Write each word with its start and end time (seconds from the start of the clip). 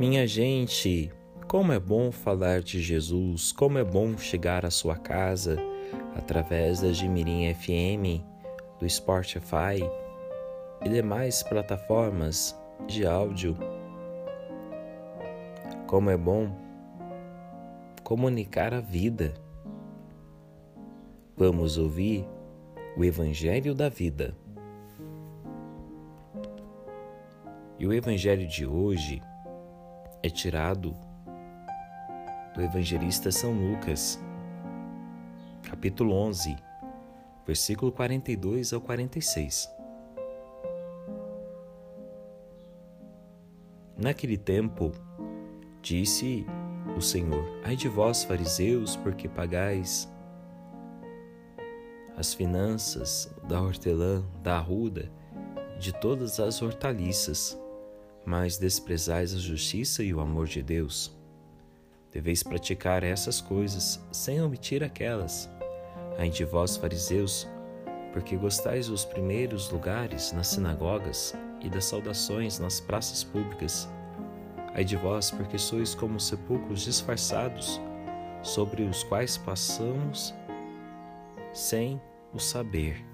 Minha 0.00 0.26
gente, 0.26 1.12
como 1.46 1.74
é 1.74 1.78
bom 1.78 2.10
falar 2.10 2.62
de 2.62 2.80
Jesus, 2.80 3.52
como 3.52 3.76
é 3.76 3.84
bom 3.84 4.16
chegar 4.16 4.64
à 4.64 4.70
sua 4.70 4.96
casa 4.96 5.58
através 6.16 6.80
da 6.80 6.90
Gimirim 6.90 7.52
FM, 7.52 8.24
do 8.78 8.88
Spotify 8.88 9.84
e 10.82 10.88
demais 10.88 11.42
plataformas 11.42 12.58
de 12.86 13.04
áudio. 13.04 13.54
Como 15.86 16.08
é 16.08 16.16
bom 16.16 16.50
comunicar 18.02 18.72
a 18.72 18.80
vida. 18.80 19.34
Vamos 21.36 21.76
ouvir 21.76 22.26
o 22.96 23.04
Evangelho 23.04 23.74
da 23.74 23.90
Vida. 23.90 24.34
E 27.78 27.86
o 27.86 27.92
Evangelho 27.92 28.48
de 28.48 28.64
hoje 28.64 29.20
é 30.22 30.28
tirado 30.28 30.94
do 32.54 32.62
evangelista 32.62 33.30
São 33.30 33.52
Lucas, 33.52 34.20
capítulo 35.62 36.14
11, 36.14 36.56
versículo 37.46 37.90
42 37.90 38.72
ao 38.72 38.80
46. 38.80 39.70
Naquele 43.96 44.36
tempo, 44.36 44.92
disse 45.80 46.46
o 46.96 47.00
Senhor: 47.00 47.44
Ai 47.64 47.76
de 47.76 47.88
vós, 47.88 48.24
fariseus, 48.24 48.96
porque 48.96 49.28
pagais 49.28 50.10
as 52.16 52.34
finanças 52.34 53.34
da 53.48 53.60
hortelã, 53.60 54.22
da 54.42 54.58
arruda, 54.58 55.10
de 55.78 55.92
todas 55.98 56.38
as 56.38 56.60
hortaliças, 56.60 57.58
mas 58.24 58.58
desprezais 58.58 59.34
a 59.34 59.38
justiça 59.38 60.02
e 60.02 60.12
o 60.12 60.20
amor 60.20 60.46
de 60.46 60.62
Deus. 60.62 61.16
Deveis 62.12 62.42
praticar 62.42 63.02
essas 63.02 63.40
coisas 63.40 64.00
sem 64.10 64.42
omitir 64.42 64.82
aquelas. 64.82 65.48
Ai 66.18 66.28
de 66.28 66.44
vós, 66.44 66.76
fariseus, 66.76 67.48
porque 68.12 68.36
gostais 68.36 68.88
dos 68.88 69.04
primeiros 69.04 69.70
lugares 69.70 70.32
nas 70.32 70.48
sinagogas 70.48 71.34
e 71.60 71.68
das 71.68 71.84
saudações 71.84 72.58
nas 72.58 72.80
praças 72.80 73.22
públicas. 73.22 73.88
Ai 74.74 74.84
de 74.84 74.96
vós, 74.96 75.30
porque 75.30 75.58
sois 75.58 75.94
como 75.94 76.18
sepulcros 76.18 76.82
disfarçados, 76.82 77.80
sobre 78.42 78.82
os 78.82 79.04
quais 79.04 79.36
passamos 79.36 80.34
sem 81.52 82.00
o 82.32 82.38
saber. 82.38 83.04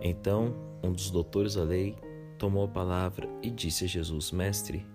Então, 0.00 0.54
um 0.82 0.92
dos 0.92 1.10
doutores 1.10 1.54
da 1.54 1.62
lei 1.62 1.96
tomou 2.38 2.64
a 2.64 2.68
palavra 2.68 3.28
e 3.42 3.50
disse 3.50 3.84
a 3.84 3.88
Jesus: 3.88 4.30
Mestre, 4.32 4.86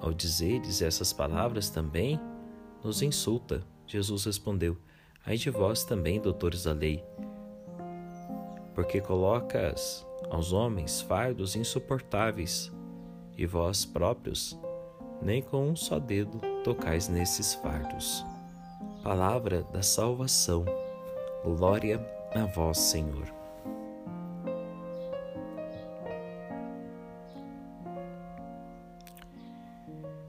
ao 0.00 0.12
dizeres 0.12 0.82
essas 0.82 1.12
palavras 1.12 1.70
também 1.70 2.20
nos 2.82 3.02
insulta. 3.02 3.62
Jesus 3.86 4.24
respondeu: 4.24 4.76
Ai 5.24 5.36
de 5.36 5.50
vós 5.50 5.84
também, 5.84 6.20
doutores 6.20 6.64
da 6.64 6.72
lei, 6.72 7.04
porque 8.74 9.00
colocas 9.00 10.06
aos 10.30 10.52
homens 10.52 11.00
fardos 11.00 11.56
insuportáveis, 11.56 12.72
e 13.36 13.46
vós 13.46 13.84
próprios 13.84 14.58
nem 15.22 15.40
com 15.40 15.68
um 15.68 15.76
só 15.76 15.98
dedo 15.98 16.40
tocais 16.64 17.08
nesses 17.08 17.54
fardos. 17.54 18.24
Palavra 19.02 19.62
da 19.72 19.82
salvação. 19.82 20.64
Glória 21.44 22.04
a 22.34 22.44
vós, 22.44 22.78
Senhor. 22.78 23.41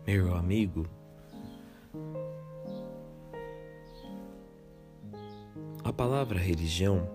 Meu 0.06 0.36
amigo, 0.36 0.86
a 5.82 5.94
palavra 5.94 6.38
religião 6.38 7.10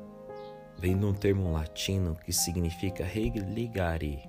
vem 0.79 0.97
de 0.97 1.05
um 1.05 1.13
termo 1.13 1.53
latino 1.53 2.17
que 2.25 2.33
significa 2.33 3.05
religare, 3.05 4.27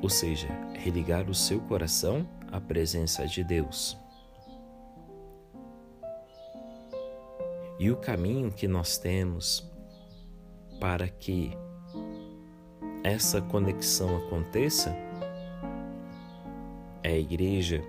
ou 0.00 0.08
seja, 0.08 0.46
religar 0.74 1.28
o 1.28 1.34
seu 1.34 1.60
coração 1.62 2.24
à 2.52 2.60
presença 2.60 3.26
de 3.26 3.42
Deus. 3.42 3.98
E 7.80 7.90
o 7.90 7.96
caminho 7.96 8.52
que 8.52 8.68
nós 8.68 8.96
temos 8.96 9.68
para 10.78 11.08
que 11.08 11.50
essa 13.02 13.42
conexão 13.42 14.16
aconteça 14.18 14.96
é 17.02 17.10
a 17.10 17.18
igreja. 17.18 17.82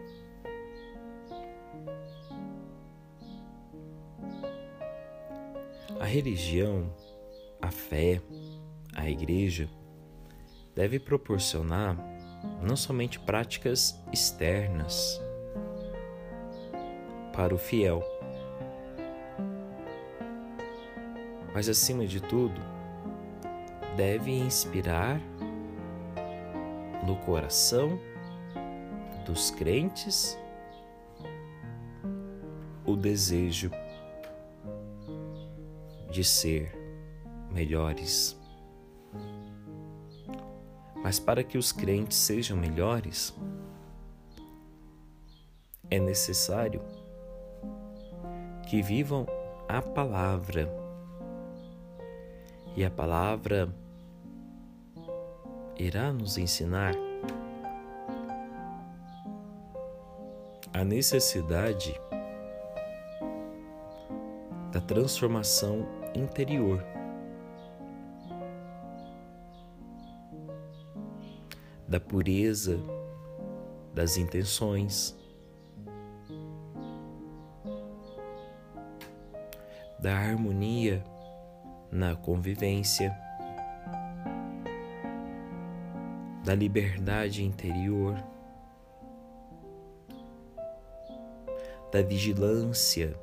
A 5.99 6.05
religião, 6.05 6.93
a 7.61 7.71
fé, 7.71 8.21
a 8.95 9.09
igreja 9.09 9.69
deve 10.75 10.99
proporcionar 10.99 11.97
não 12.61 12.75
somente 12.75 13.19
práticas 13.19 13.99
externas 14.11 15.21
para 17.31 17.53
o 17.55 17.57
fiel, 17.57 18.03
mas 21.53 21.69
acima 21.69 22.05
de 22.05 22.21
tudo, 22.21 22.59
deve 23.95 24.31
inspirar 24.31 25.21
no 27.05 27.15
coração 27.17 27.99
dos 29.23 29.51
crentes 29.51 30.37
o 32.85 32.95
desejo 32.95 33.71
de 36.11 36.23
ser 36.23 36.71
melhores. 37.51 38.37
Mas 41.01 41.19
para 41.19 41.43
que 41.43 41.57
os 41.57 41.71
crentes 41.71 42.17
sejam 42.17 42.57
melhores, 42.57 43.35
é 45.89 45.99
necessário 45.99 46.81
que 48.69 48.81
vivam 48.81 49.25
a 49.67 49.81
palavra. 49.81 50.69
E 52.75 52.83
a 52.83 52.89
palavra 52.89 53.73
irá 55.77 56.11
nos 56.11 56.37
ensinar 56.37 56.95
a 60.73 60.83
necessidade 60.83 61.99
da 64.71 64.81
transformação 64.81 65.87
interior. 66.15 66.83
Da 71.87 71.99
pureza 71.99 72.79
das 73.93 74.17
intenções, 74.17 75.15
da 79.99 80.17
harmonia 80.17 81.03
na 81.91 82.15
convivência, 82.15 83.15
da 86.43 86.55
liberdade 86.55 87.43
interior. 87.43 88.17
Da 91.93 92.01
vigilância 92.01 93.15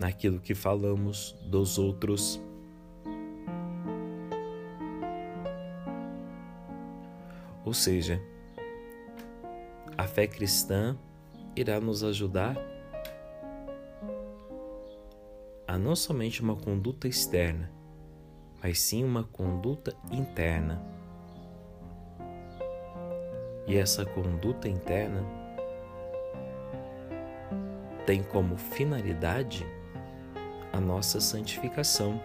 naquilo 0.00 0.40
que 0.40 0.52
falamos 0.52 1.38
dos 1.44 1.78
outros. 1.78 2.42
Ou 7.64 7.72
seja, 7.72 8.20
a 9.96 10.08
fé 10.08 10.26
cristã 10.26 10.98
irá 11.54 11.80
nos 11.80 12.02
ajudar 12.02 12.56
a 15.64 15.78
não 15.78 15.94
somente 15.94 16.42
uma 16.42 16.56
conduta 16.56 17.06
externa, 17.06 17.70
mas 18.60 18.80
sim 18.80 19.04
uma 19.04 19.22
conduta 19.22 19.96
interna. 20.10 20.84
E 23.68 23.76
essa 23.76 24.04
conduta 24.04 24.68
interna 24.68 25.41
tem 28.06 28.22
como 28.22 28.56
finalidade 28.56 29.66
a 30.72 30.80
nossa 30.80 31.20
santificação. 31.20 32.20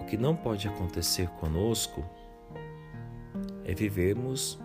O 0.00 0.04
que 0.04 0.16
não 0.16 0.34
pode 0.34 0.68
acontecer 0.68 1.28
conosco 1.30 2.04
é 3.64 3.74
vivermos 3.74 4.58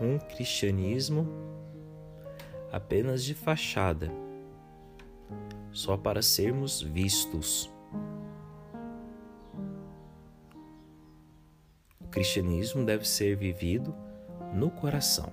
um 0.00 0.18
cristianismo 0.18 1.26
apenas 2.72 3.24
de 3.24 3.34
fachada, 3.34 4.10
só 5.70 5.96
para 5.96 6.22
sermos 6.22 6.80
vistos. 6.82 7.70
cristianismo 12.16 12.82
deve 12.82 13.06
ser 13.06 13.36
vivido 13.36 13.94
no 14.54 14.70
coração. 14.70 15.30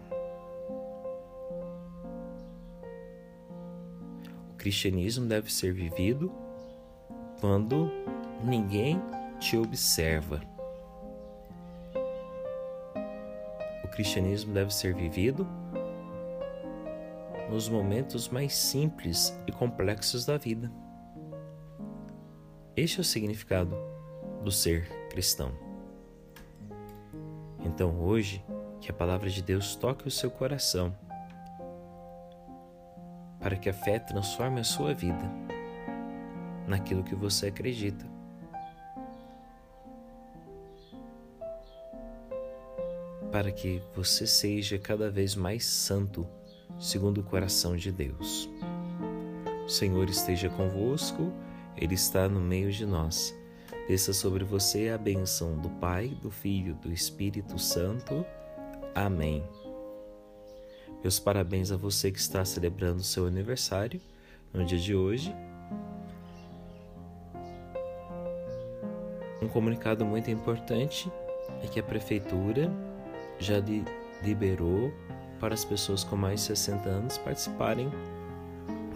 Cristianismo 4.64 5.28
deve 5.28 5.52
ser 5.54 5.74
vivido 5.74 6.32
quando 7.42 7.92
ninguém 8.46 8.98
te 9.38 9.58
observa. 9.58 10.42
O 13.84 13.88
cristianismo 13.90 14.54
deve 14.54 14.74
ser 14.74 14.96
vivido 14.96 15.46
nos 17.50 17.68
momentos 17.68 18.30
mais 18.30 18.56
simples 18.56 19.38
e 19.46 19.52
complexos 19.52 20.26
da 20.26 20.38
vida. 20.38 20.72
Este 22.74 23.00
é 23.00 23.02
o 23.02 23.04
significado 23.04 23.76
do 24.46 24.50
ser 24.50 24.88
cristão. 25.10 25.52
Então, 27.66 28.00
hoje, 28.00 28.42
que 28.80 28.90
a 28.90 28.94
palavra 28.94 29.30
de 29.30 29.42
Deus 29.42 29.76
toque 29.76 30.08
o 30.08 30.12
seu 30.12 30.32
coração, 30.32 30.96
para 33.44 33.58
que 33.58 33.70
a 33.70 33.74
fé 33.74 34.00
transforme 34.00 34.62
a 34.62 34.64
sua 34.64 34.94
vida 34.94 35.30
naquilo 36.66 37.04
que 37.04 37.14
você 37.14 37.48
acredita. 37.48 38.06
Para 43.30 43.52
que 43.52 43.82
você 43.94 44.26
seja 44.26 44.78
cada 44.78 45.10
vez 45.12 45.36
mais 45.36 45.66
santo, 45.66 46.26
segundo 46.80 47.20
o 47.20 47.24
coração 47.24 47.76
de 47.76 47.92
Deus. 47.92 48.50
O 49.66 49.70
Senhor 49.70 50.10
esteja 50.10 50.50
convosco, 50.50 51.34
Ele 51.76 51.96
está 51.96 52.30
no 52.30 52.40
meio 52.40 52.72
de 52.72 52.86
nós. 52.86 53.36
Desça 53.90 54.14
sobre 54.14 54.46
você 54.46 54.90
a 54.90 54.98
bênção 54.98 55.58
do 55.58 55.70
Pai, 55.70 56.18
do 56.22 56.32
Filho, 56.32 56.76
do 56.76 56.94
Espírito 56.94 57.60
Santo. 57.60 58.26
Amém. 58.96 59.44
Meus 61.04 61.20
parabéns 61.20 61.70
a 61.70 61.76
você 61.76 62.10
que 62.10 62.18
está 62.18 62.46
celebrando 62.46 63.04
seu 63.04 63.28
aniversário 63.28 64.00
no 64.54 64.64
dia 64.64 64.80
de 64.80 64.96
hoje. 64.96 65.36
Um 69.42 69.50
comunicado 69.50 70.06
muito 70.06 70.32
importante 70.32 71.12
é 71.62 71.68
que 71.68 71.78
a 71.78 71.84
prefeitura 71.84 72.72
já 73.38 73.56
liberou 74.24 74.94
para 75.42 75.54
as 75.54 75.66
pessoas 75.66 76.06
com 76.06 76.16
mais 76.16 76.40
de 76.40 76.46
60 76.48 76.88
anos 76.88 77.18
participarem 77.18 77.92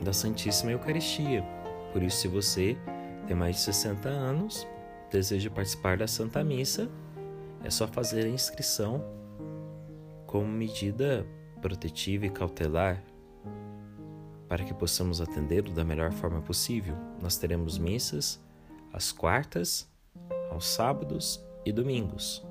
da 0.02 0.14
Santíssima 0.14 0.72
Eucaristia. 0.72 1.44
Por 1.92 2.02
isso, 2.02 2.22
se 2.22 2.30
você 2.30 2.78
tem 3.28 3.36
mais 3.36 3.58
de 3.58 3.64
60 3.64 4.08
anos, 4.08 4.66
deseja 5.12 5.50
participar 5.50 5.98
da 5.98 6.08
Santa 6.08 6.42
Missa, 6.42 6.88
é 7.66 7.70
só 7.70 7.86
fazer 7.86 8.24
a 8.24 8.30
inscrição 8.30 9.04
como 10.26 10.48
medida 10.48 11.28
protetiva 11.62 12.26
e 12.26 12.30
cautelar 12.30 13.04
para 14.48 14.64
que 14.64 14.74
possamos 14.74 15.20
atendê-lo 15.20 15.72
da 15.72 15.84
melhor 15.84 16.12
forma 16.12 16.42
possível. 16.42 16.96
Nós 17.22 17.38
teremos 17.38 17.78
missas 17.78 18.40
às 18.94 19.12
quartas, 19.12 19.90
aos 20.50 20.68
sábados 20.68 21.44
e 21.66 21.72
domingos. 21.72 22.46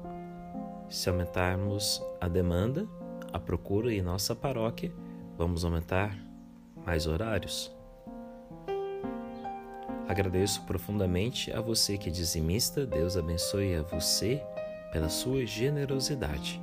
Se 0.88 1.08
aumentarmos 1.08 2.03
a 2.20 2.29
demanda, 2.29 2.87
a 3.32 3.38
procura 3.38 3.93
em 3.93 4.03
nossa 4.03 4.35
paróquia, 4.35 4.93
vamos 5.37 5.64
aumentar 5.64 6.17
mais 6.85 7.06
horários. 7.06 7.75
Agradeço 10.06 10.62
profundamente 10.62 11.50
a 11.52 11.61
você 11.61 11.99
que 11.99 12.09
é 12.09 12.12
dizimista. 12.12 12.87
Deus 12.87 13.17
abençoe 13.17 13.75
a 13.75 13.82
você 13.82 14.41
pela 14.93 15.09
sua 15.09 15.44
generosidade. 15.44 16.62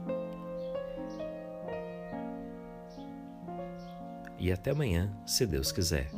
E 4.40 4.52
até 4.52 4.72
amanhã, 4.72 5.12
se 5.26 5.46
Deus 5.46 5.72
quiser. 5.72 6.10